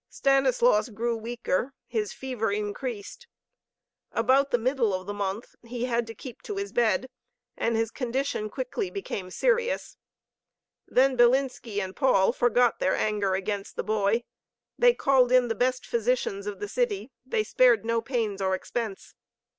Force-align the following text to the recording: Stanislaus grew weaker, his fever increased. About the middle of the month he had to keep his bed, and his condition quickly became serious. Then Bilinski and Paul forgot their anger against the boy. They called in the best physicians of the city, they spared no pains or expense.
Stanislaus 0.09 0.89
grew 0.89 1.15
weaker, 1.15 1.75
his 1.85 2.11
fever 2.11 2.51
increased. 2.51 3.27
About 4.11 4.49
the 4.49 4.57
middle 4.57 4.95
of 4.95 5.05
the 5.05 5.13
month 5.13 5.53
he 5.61 5.85
had 5.85 6.07
to 6.07 6.15
keep 6.15 6.39
his 6.47 6.71
bed, 6.73 7.07
and 7.55 7.75
his 7.75 7.91
condition 7.91 8.49
quickly 8.49 8.89
became 8.89 9.29
serious. 9.29 9.97
Then 10.87 11.15
Bilinski 11.15 11.79
and 11.79 11.95
Paul 11.95 12.31
forgot 12.31 12.79
their 12.79 12.95
anger 12.95 13.35
against 13.35 13.75
the 13.75 13.83
boy. 13.83 14.23
They 14.75 14.95
called 14.95 15.31
in 15.31 15.49
the 15.49 15.53
best 15.53 15.85
physicians 15.85 16.47
of 16.47 16.59
the 16.59 16.67
city, 16.67 17.11
they 17.23 17.43
spared 17.43 17.85
no 17.85 18.01
pains 18.01 18.41
or 18.41 18.55
expense. 18.55 19.13